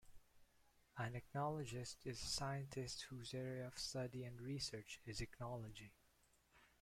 An 0.97 1.13
ichnologist 1.13 2.07
is 2.07 2.19
a 2.23 2.25
scientist 2.25 3.03
whose 3.11 3.35
area 3.35 3.67
of 3.67 3.77
study 3.77 4.23
and 4.23 4.41
research 4.41 4.99
is 5.05 5.21
ichnology. 5.21 5.91